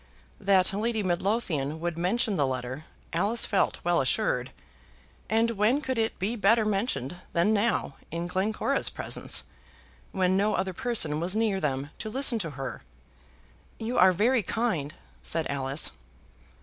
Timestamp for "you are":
13.77-14.11